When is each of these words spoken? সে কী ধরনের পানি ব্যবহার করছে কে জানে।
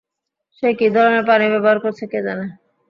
সে 0.57 0.69
কী 0.79 0.87
ধরনের 0.95 1.23
পানি 1.29 1.45
ব্যবহার 1.53 1.77
করছে 1.83 2.03
কে 2.11 2.19
জানে। 2.27 2.45